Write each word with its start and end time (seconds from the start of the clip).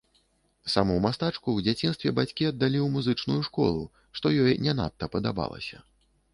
Саму 0.75 0.95
мастачку 1.03 1.43
ў 1.53 1.59
дзяцінстве 1.67 2.09
бацькі 2.21 2.49
аддалі 2.51 2.79
ў 2.85 2.87
музычную 2.97 3.39
школу, 3.51 3.87
што 4.19 4.35
ёй 4.43 4.59
не 4.67 4.73
надта 4.83 5.05
падабалася. 5.17 5.77